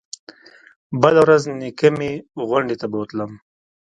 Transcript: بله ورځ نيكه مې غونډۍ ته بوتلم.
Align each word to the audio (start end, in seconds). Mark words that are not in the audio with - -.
بله 1.01 1.19
ورځ 1.25 1.43
نيكه 1.59 1.89
مې 1.97 2.11
غونډۍ 2.47 2.75
ته 2.81 2.85
بوتلم. 2.91 3.31